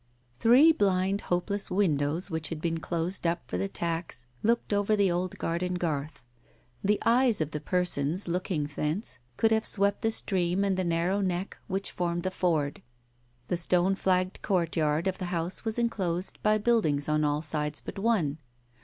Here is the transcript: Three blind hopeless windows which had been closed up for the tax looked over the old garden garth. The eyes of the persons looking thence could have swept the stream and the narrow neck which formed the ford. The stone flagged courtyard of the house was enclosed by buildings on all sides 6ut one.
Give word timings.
Three 0.39 0.71
blind 0.71 1.21
hopeless 1.21 1.69
windows 1.69 2.31
which 2.31 2.49
had 2.49 2.59
been 2.59 2.79
closed 2.79 3.27
up 3.27 3.43
for 3.47 3.59
the 3.59 3.69
tax 3.69 4.25
looked 4.41 4.73
over 4.73 4.95
the 4.95 5.11
old 5.11 5.37
garden 5.37 5.75
garth. 5.75 6.23
The 6.83 6.97
eyes 7.05 7.39
of 7.39 7.51
the 7.51 7.59
persons 7.61 8.27
looking 8.27 8.63
thence 8.63 9.19
could 9.37 9.51
have 9.51 9.67
swept 9.67 10.01
the 10.01 10.09
stream 10.09 10.63
and 10.63 10.75
the 10.75 10.83
narrow 10.83 11.21
neck 11.21 11.55
which 11.67 11.91
formed 11.91 12.23
the 12.23 12.31
ford. 12.31 12.81
The 13.47 13.57
stone 13.57 13.93
flagged 13.93 14.41
courtyard 14.41 15.05
of 15.05 15.19
the 15.19 15.25
house 15.25 15.63
was 15.63 15.77
enclosed 15.77 16.41
by 16.41 16.57
buildings 16.57 17.07
on 17.07 17.23
all 17.23 17.43
sides 17.43 17.79
6ut 17.85 17.99
one. 17.99 18.39